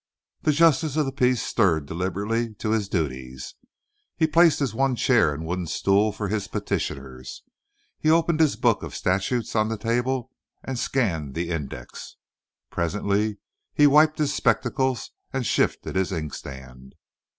The 0.41 0.51
Justice 0.51 0.95
of 0.97 1.05
the 1.05 1.11
Peace 1.11 1.43
stirred 1.43 1.85
deliberately 1.85 2.55
to 2.55 2.71
his 2.71 2.89
duties. 2.89 3.53
He 4.17 4.25
placed 4.25 4.57
his 4.57 4.73
one 4.73 4.95
chair 4.95 5.31
and 5.31 5.43
a 5.43 5.45
wooden 5.45 5.67
stool 5.67 6.11
for 6.11 6.27
his 6.27 6.47
petitioners. 6.47 7.43
He 7.99 8.09
opened 8.09 8.39
his 8.39 8.55
book 8.55 8.81
of 8.81 8.95
statutes 8.95 9.55
on 9.55 9.69
the 9.69 9.77
table 9.77 10.31
and 10.63 10.79
scanned 10.79 11.35
the 11.35 11.51
index. 11.51 12.15
Presently 12.71 13.37
he 13.75 13.85
wiped 13.85 14.17
his 14.17 14.33
spectacles 14.33 15.11
and 15.31 15.45
shifted 15.45 15.95
his 15.95 16.11
inkstand. 16.11 16.95